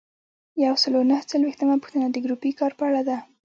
[0.65, 3.17] یو سل او نهه څلویښتمه پوښتنه د ګروپي کار په اړه ده.